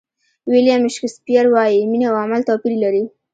[0.51, 3.03] ویلیام شکسپیر وایي مینه او عمل توپیر لري.